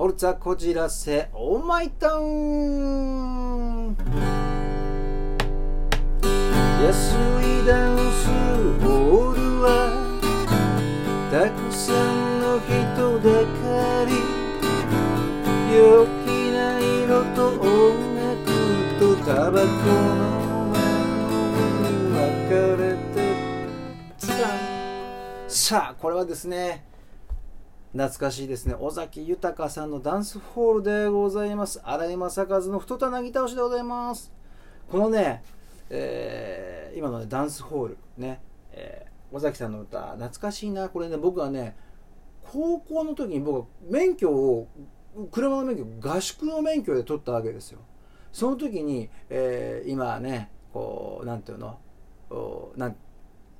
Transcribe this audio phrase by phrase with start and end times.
[0.00, 3.94] ホルツァこじらせオーマイタウン。
[6.82, 7.12] 安
[7.44, 8.26] いダンス
[8.80, 9.68] ホールは
[11.30, 12.72] たくさんの人
[13.18, 14.16] だかり
[15.76, 17.68] 陽気な色と音
[18.16, 18.40] 楽
[18.98, 19.66] とタバコ
[20.56, 20.72] の
[22.08, 22.16] 分
[22.48, 23.20] かれて。
[25.46, 26.88] さあこれはですね
[27.92, 28.76] 懐かしいですね。
[28.78, 31.80] 尾崎豊さんのダンスホールでございます。
[31.82, 34.32] 荒井正和の太田なぎ倒しでございます。
[34.88, 35.42] このね、
[35.88, 40.88] えー、今のねダンスホールね、えー、尾崎さんの歌懐かしいな。
[40.88, 41.76] これね僕はね
[42.44, 44.68] 高校の時に僕は免許を
[45.32, 47.80] 車の免許合宿の免許で取ったわけですよ。
[48.30, 51.76] その時に、えー、今ねこうなんていうの？
[52.76, 52.96] なん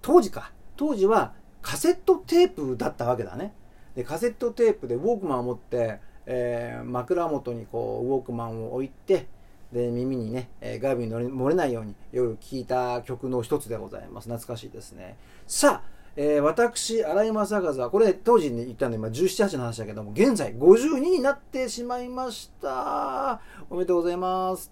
[0.00, 0.52] 当時か。
[0.76, 3.52] 当時はカセットテープだったわけだね。
[3.94, 9.26] でカセットテープでウォークマンを持って、えー、枕元にこうウォークマンを置いて
[9.72, 23.40] で耳にね、えー、外部に漏れないように夜聴いた曲の一つでございます懐かしいですねさあえー、私、荒井正和は、これ当時に言ったの今17、8の話だけども、現在52になってしまいました。
[23.68, 24.70] おめでとうございます。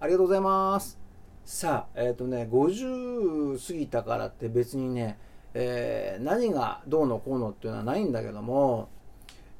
[0.00, 0.98] ありがとうございます。
[1.44, 5.18] さあ、えっ、ー、とね、50過ぎたからって別にね、
[5.54, 8.88] えー、何がどうのこうのっていうのはないんだけども、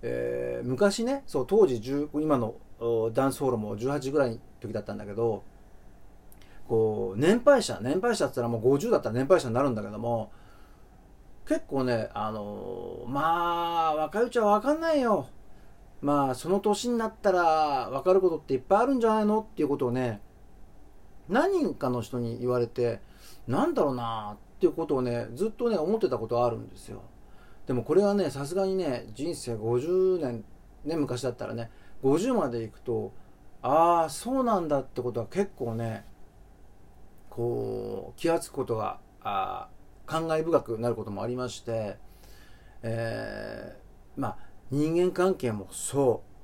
[0.03, 1.81] えー、昔ねそう当時
[2.15, 2.55] 今の
[3.12, 5.42] ダンスホールも18ぐらいの時だったんだけど
[6.69, 10.33] こう年配者年配者ってったらもう50だったら年配者になるんだけども
[11.47, 15.29] 結構ねあのー、まあ若いうちは分かんないよ。
[16.03, 20.20] まあその年になったら分かることっていっぱいあるんじゃないのっていうことをね
[21.29, 23.01] 何人かの人に言われて
[23.47, 27.03] なんだろうなっていうことをねずっとね思ってたことあるんですよ。
[27.67, 30.45] でもこれはねさすがにね人生50年
[30.85, 31.71] ね昔だったらね
[32.03, 33.13] 50までいくと
[33.63, 36.05] ああそうなんだってことは結構ね
[37.29, 39.69] こう気が付くことがあ
[40.07, 41.97] 感慨深くなることもありまして、
[42.83, 44.39] えー、まあ
[44.70, 46.36] 人間関係もそう。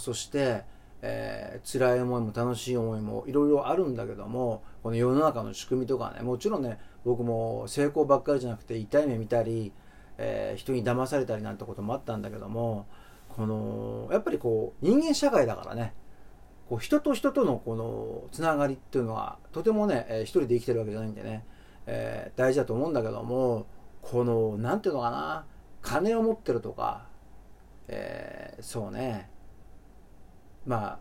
[0.00, 0.64] そして、
[1.02, 9.72] えー、辛い思いも楽しい思いもいろいろあるんだけどもこの世の中の仕組みとかねもちろんね僕も成功ばっかりじゃなくて痛い目見たり、
[10.18, 12.86] えー、人に騙されたりなんてこともあったんだけども
[13.28, 15.94] このやっぱりこう人間社会だからね
[16.68, 21.44] こう人と人とのこのつながりっていうのはとてもね、えー、一人で生きてるわけじゃないんでね、
[21.86, 23.66] えー、大事だと思うんだけども
[24.02, 25.44] この何ていうのかな
[25.80, 27.06] 金を持ってるとか、
[27.86, 29.30] えー、そうね
[30.68, 30.98] まあ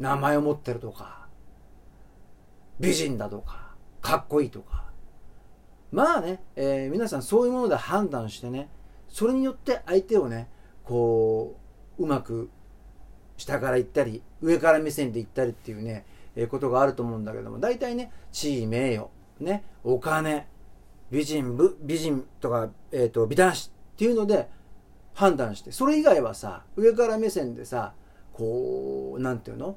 [0.00, 1.28] 名前を持ってるとか
[2.80, 3.70] 美人だとか
[4.02, 4.90] かっこいいとか。
[5.92, 8.68] まあね、えー、皆さんそういうもので判断してね
[9.08, 10.48] それによって相手をね
[10.84, 11.58] こ
[11.98, 12.48] ううまく
[13.36, 19.08] 下から行ったり上から目線で行ったりっていうね、えー、ことがあると思うんだけども大体ね地位名誉
[19.40, 20.46] ねお金
[21.10, 24.48] 美人美人とか、えーと、美男子っていうので
[25.12, 27.94] 判断してそれ以外はさ上から目線でさ
[28.40, 29.76] こうなんていうの？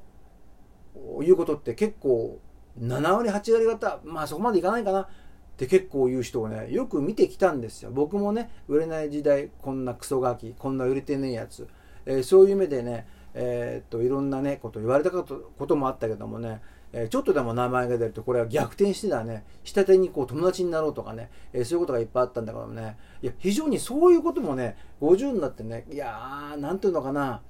[1.22, 2.40] いうことって結構
[2.80, 5.02] 7割8割方まあそこまでいかないかな。
[5.02, 7.90] って結構言う人をねよく見てきたんですよ。
[7.92, 11.68] 僕もね売れない時代こんなクソガキこんな売れてねえやつ、
[12.06, 16.60] えー、そういう目でねえー、っといろんなねこと言われたこともあったけどもね、
[16.92, 19.44] え、ちょっとでも名前が出るとこれは逆転してだね。
[19.64, 22.96] 下手にこう友達になろうとかね、え、そういうことがいっぱいあったんだけどもね。
[23.22, 27.42] いや非常にそういうこともね50になってねいやーなんていうのかな。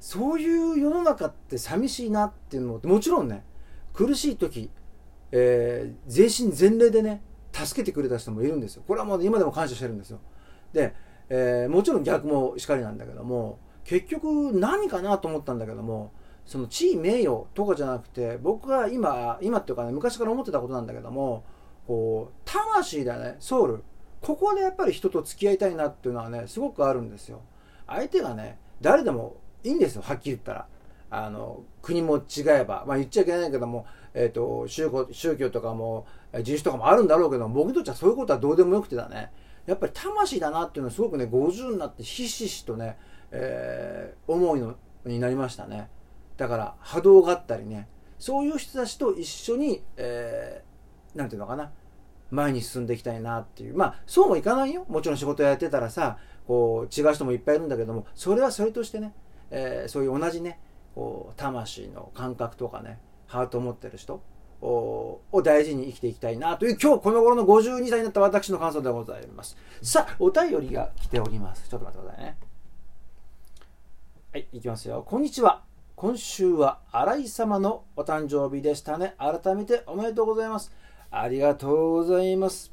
[0.00, 3.44] そういう世の中って寂しいなっていうのももちろんね
[3.92, 4.70] 苦しい時
[5.32, 8.82] えー、全身全霊でね助けてくれた人もいるんですよ。
[8.86, 10.20] これはもう今でも感謝してるんですよ。
[10.72, 10.94] で、
[11.28, 16.12] えー、もちろん逆もしかりなんだけども結局何かなと思ったんだけども
[16.44, 21.44] その地位名誉とかじゃなくて僕が今今っていうかね昔から思ってたことなんだけども
[21.86, 23.84] こう魂だねソウル。
[24.20, 27.42] ここでやっぱり人と付き合いたいなっていうのはねすごくあるんですよ。
[27.86, 30.66] 相手がね誰でもいいんですよはっきり言ったら。
[31.08, 33.86] あの国も違えば、まあ、言っちゃいけないけども
[34.18, 36.06] えーと、宗教宗教とかも
[36.42, 39.30] 人種とかもあるんだろうけど僕にとってはそういうことはどうでもよくてだね。
[39.66, 42.96] やっぱり魂だなっていうのはすごくね50になってひしひしとね、
[43.30, 44.74] えー、思いの
[45.04, 45.90] になりましたね。
[46.38, 47.88] だから波動があったりね。
[48.18, 51.70] そういう人たちと一緒に、えー、なんていうのかな。
[52.30, 53.76] 前に進んでいきたいなっていう。
[53.76, 54.86] まあそうもいかないよ。
[54.88, 56.16] もちろん仕事やってたらさ
[56.46, 59.12] こう違う人もいっぱいいるんだけどもそれはそれとしてね、
[59.50, 60.58] えー、そういう同じね
[60.94, 64.22] こう魂の感覚とかねハートを持ってる人
[64.62, 69.56] を大事に生きていきたいなという今日この頃の52歳になった私の感想でございます。
[69.82, 71.68] さあ、お便りが来ております。
[71.68, 72.36] ちょっと待ってくださいね。
[74.32, 75.04] はい、いきますよ。
[75.06, 75.62] こんにちは。
[75.94, 79.14] 今週は新井様のお誕生日でしたね。
[79.18, 80.72] 改めておめでとうございます。
[81.10, 82.72] ありがとうございます。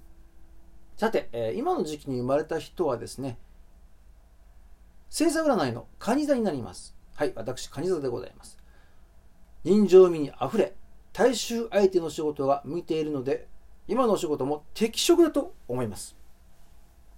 [0.98, 3.38] さて、えー今の時期に生まれた人はですね、
[5.16, 6.96] 星座占いの蟹座になります。
[7.14, 8.58] はい、私、蟹座でございます。
[9.64, 10.74] 人情味にあふれ、
[11.14, 13.48] 大衆相手の仕事が向いているので、
[13.88, 16.16] 今のお仕事も適職だと思います。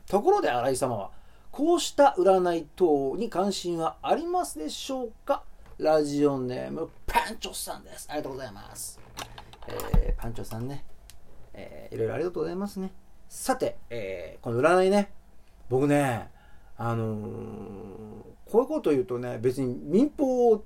[0.08, 1.12] ところで新井様は、
[1.52, 5.44] こうした占い等に関心はありますでしょうか？
[5.78, 8.08] ラジオネーム、パンチョさんです。
[8.10, 9.00] ありがとうございます。
[9.70, 10.84] えーパンチョさんね、
[11.54, 12.92] えーいろいろありがとうございますね。
[13.30, 15.14] さて、えーこの占いね、
[15.70, 16.35] 僕ね、
[16.78, 20.64] あのーこういうこと言うとね、別に民放を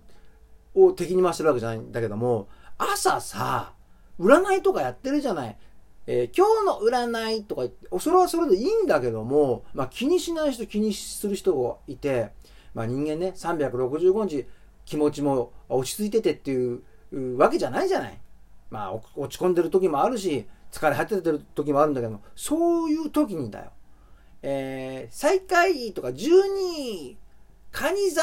[0.93, 3.73] 敵に回してるわけじゃないんだけども、朝さ、
[4.19, 5.57] 占いとかやってるじゃない。
[6.05, 12.31] えー今日の占いとか言って、それはそれでいいんだけども、まあ、気にしない人、気にする人がいて、
[12.73, 14.45] まあ、人間ね、365日
[14.85, 18.19] 気持ちも落ち着いててっていうわけじゃないじゃない。
[18.69, 23.71] まあ、落ち込んでる時もあるし、疲れ果ててる時もあるんだけども、そういう時にだよ。
[24.41, 26.31] えー、最下位とか12
[26.77, 27.17] 位、
[27.71, 28.21] カニ座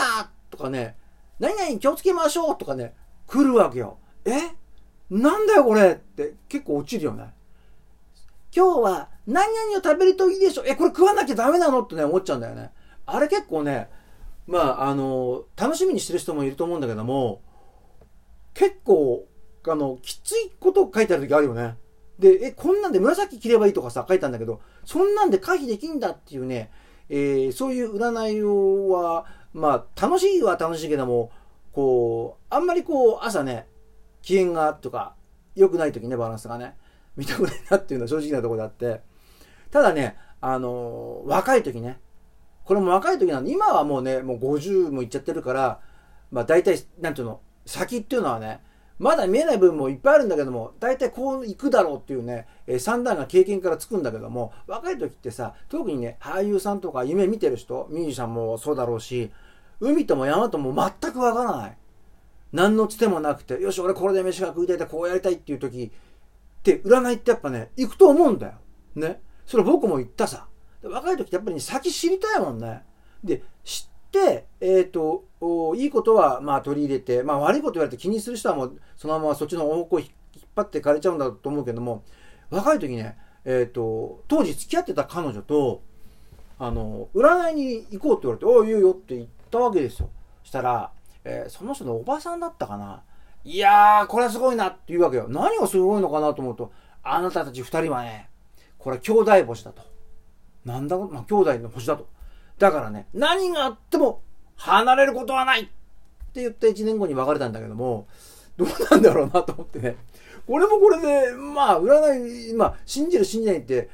[0.51, 0.97] とかね、
[1.39, 2.95] 何々気をつけましょうとかね、
[3.27, 3.99] 来るわけよ。
[4.25, 4.33] え？
[5.11, 7.33] なんだよこれって結構落ちるよね。
[8.55, 12.71] 今日は何々を食べるといいでしょえ、これ食わなきゃダメなのってね、思っちゃうんだよね。
[13.05, 13.89] あれ結構ね、
[14.47, 17.43] まあ、あの、楽しみにしてる人もいると思うんだけども、
[18.55, 19.27] 結構、
[19.69, 21.77] あの、きついことを書いてある時あるよね。
[22.19, 26.71] で、え、こんなんで紫着ればいいとかさ、書いたんだけど、そんなんで回避できんだっていうね、
[27.09, 28.43] えーそういう占い
[28.93, 31.31] は、まあ、楽しいは楽しいけども、
[31.73, 33.67] こう、あんまりこう、朝ね、
[34.23, 35.15] 機嫌がとか、
[35.55, 36.77] 良くない時ね、バランスがね、
[37.17, 39.03] 見たくないなっていうのは正直なところであって、
[39.71, 41.99] ただね、あのー若い時ね、
[42.65, 45.81] これも若い時なんで、今はもうね、もう50もいっちゃってるから、
[46.31, 48.61] まあ大体、なんていうの、先っていうのはね、
[48.99, 59.31] まだ見えない部分もいっぱいあるんだけども、大体こう行くだろうっていうね、えー三段が経験からつくんだけども、若い時ってさ、特にね、俳優さんとか夢見てる人、ミュージシャンもそうだろうし、
[59.81, 61.79] 海とも山とも全くわからない。
[62.53, 68.55] 何のつてもなくて、よし、俺これで飯が食いたいってこうやりたいっていう時って、占いってやっぱね、行くと思うんだよ。
[68.95, 69.21] ね。
[69.45, 70.49] それ僕も言ったさ。
[70.83, 72.83] 若い時ってやっぱり、ね、先知りたいもんね。
[73.23, 73.89] で、知、
[74.61, 75.25] えっ、と、
[75.77, 82.03] いいことはまあ取り入れて、まあ悪いこと言われて気にする人はもうそのままそっちの方向に引っ張ってかれちゃうんだと思うけども、
[82.51, 85.83] 若い時ね、えっ、と、当時付き合ってた彼女と、
[86.59, 90.11] あの、占いに行こうって言われて、おい、いいよって言ったわけですよ。
[90.43, 90.91] したら、
[91.25, 93.03] えーその人のおばさんだったかな。
[93.45, 95.27] いやー、これはすごいなって言うわけよ。
[95.29, 96.73] 何がすごいのかなと思うと、
[97.03, 98.29] あなたたち二人はね、
[98.79, 99.83] これ兄弟星だと。
[100.65, 102.09] なんだ、まあ、兄弟の星だと。
[102.59, 104.23] だからね、何があっても
[104.57, 105.65] 離れることはないっ
[106.33, 108.07] て言って1年後に別れたんだけども、
[108.57, 109.97] どうなんだろうなと思ってね。
[110.47, 113.91] これもこれで、まあ、占い、まあ、信じる信じないって、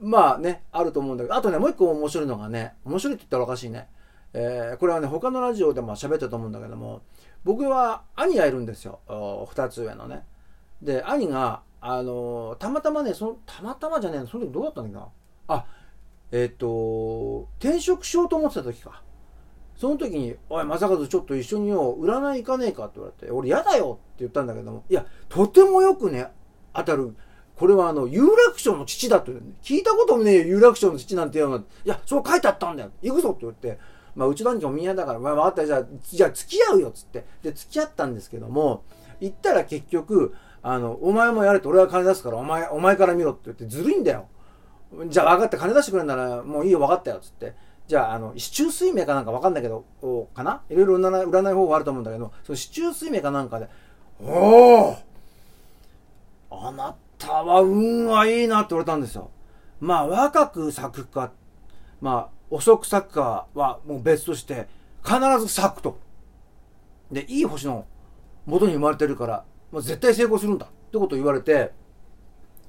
[0.00, 3.88] まあね、あると思うんだけど、あとね、もう一個面白いのがね、面白いって言ったらおかしいね。
[4.34, 7.02] えーこれはね、他のラジオでも喋ったと思うんだけども、
[7.44, 9.00] 僕は兄がいるんですよ。
[9.50, 10.24] 二つ上のね。
[10.80, 15.08] で、兄が、あのーたまたまね、その、たまたまじゃねえの、その時どうだったんだっけな。
[15.48, 15.66] あ、
[16.32, 19.02] えっ、と、転職しようと思ってた時か。
[19.76, 26.28] その時に、おい、正和ちょっと一緒によ、占い行かねえかって言われて、俺嫌だよって言ったんだけども、いや、とてもよくね、
[26.72, 27.14] 当たる。
[27.56, 32.92] これはあの、有楽町の父だって、聞いたこともねえよ、有楽町の父なんていうの、いや、そう書いてあったんだよ。
[33.02, 33.78] 行くぞって言って、
[34.14, 37.24] まあ、うちの兄貴もみんなだから、まあ、分かった、じゃあ、じゃあ付き合うよっつって。
[37.42, 38.84] で、付き合ったんですけども、
[39.20, 44.28] 行ったら結局、あの、お前もやれって俺は金出すから、お前、お前から見ろって言って、ずるいんだよ。
[45.08, 47.54] じゃあ分かった、金出してくれるなら、もういいよ、分かったよ、つって。
[47.86, 49.84] じゃあ、あの、市中水明かなんか分かんないけど、
[50.34, 50.62] かな？
[50.70, 53.68] いろいろ占い占い方法あると思うんだけど、その市中水明かなんかで、
[54.22, 54.96] おお
[56.50, 59.30] あなたは運はいいなって言われたんですよ。
[59.80, 61.32] まあ、若く咲くか、
[62.00, 64.68] まあ、遅く咲くかはもう別として、
[65.04, 65.98] 必ず咲くと。
[67.10, 67.86] で、いい星の
[68.46, 71.72] 元に生まれてるから、まあ、絶対成功するんだってことを言われて、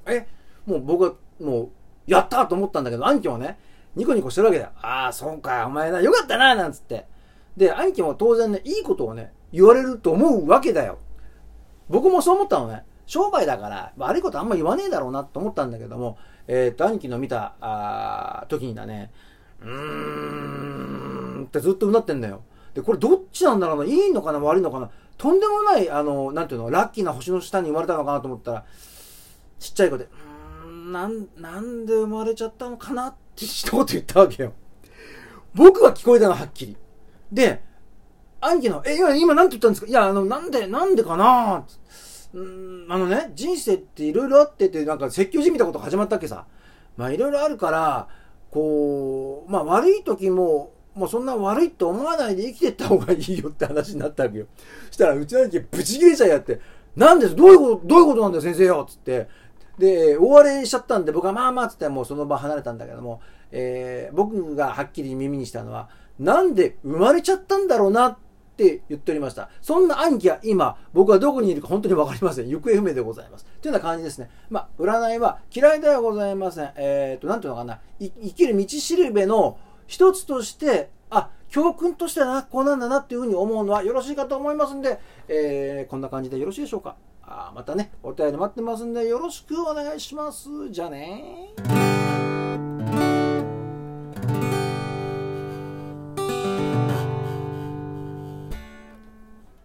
[0.05, 0.25] え、
[0.65, 1.69] もう僕はもう、
[2.07, 3.57] やったと思ったんだけど、兄貴もね、
[3.95, 4.71] ニコニコしてるわけだよ。
[4.81, 7.05] ああ、そうか、お前な、よかったな、なんつって。
[7.57, 10.97] で、兄貴も当然ね、いいことをね、言われると思うわけだよ。
[11.89, 12.83] 僕もそう思ったのね。
[13.05, 16.17] 商売だから、悪いことあんま言わねえだろうなと思ったんだけども、
[16.47, 19.11] えっ、と、兄貴の見た、あー時にだね、
[19.61, 22.43] うーんってずっとうなってんだよ。
[22.73, 28.65] で、これどっちなんだろうないいのかな悪いのかなとんでもない、あの、なんていうの、ラッキーな星の下に生まれたのかなと思ったら、
[29.59, 30.07] ちっちゃい子で、う、
[30.91, 34.53] なん、なんで生まれちゃったのかなって一言言ったわけよ。
[35.53, 36.77] 僕は聞こえたのはっきり。
[37.31, 37.61] で、
[38.41, 39.87] 兄貴の、え、今、今なんて言ったんですか？
[39.87, 41.65] いや、あの、なんで、なんでかな？
[42.33, 46.45] うん、あのね、人生っていろいろあってて、なんか説教じみたこと始まったっけさ。
[46.97, 48.07] まあいろいろあるから、
[48.51, 54.47] こう、まあ悪い時も、もうそんな悪いと思わないで生きてった方がいいよって話になったわけよ。
[54.91, 56.59] したら、うちの兄貴ブチ切れちゃいやって、
[56.95, 57.35] なんです？
[57.35, 59.29] どういうこと、どういうことなんだよ先生よつって。
[59.77, 65.89] で、大荒れにしちゃったんで、僕はまあまあっつってもうその場離れたんだけども、えー僕がはっきり耳にしたのは、
[66.19, 68.17] なんで生まれちゃったんだろうなっ
[68.55, 69.49] て言っておりました。
[69.61, 72.49] そんな暗記は今、僕はどこにいるか本当にわかりません。
[72.49, 73.45] 行方不明でございます。
[73.61, 74.29] というような感じですね。
[74.49, 76.71] まあ、占いは嫌いではございません。
[76.75, 77.79] えっ、と、なんていうのかな。
[77.99, 86.95] 生きる道しるべの一つとして、あ、教訓としてはな、こうなんだなっていうふうに思うのはよろしいかと思いますんで、えーこんな感じでよろしいでしょうか。
[87.25, 90.69] あまたね、お便り待ってますんで、よろしくお願いします。
[90.69, 91.82] じゃあね。